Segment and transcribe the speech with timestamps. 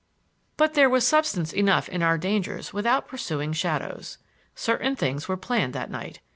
[0.57, 4.17] But there was substance enough in our dangers without pursuing shadows.
[4.55, 6.21] Certain things were planned that night.